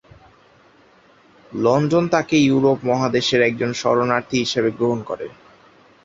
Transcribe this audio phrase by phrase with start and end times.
[1.51, 5.27] London তাকে Europe মহাদেশের একজন শরণার্থী হিসেবে গ্রহণ করে।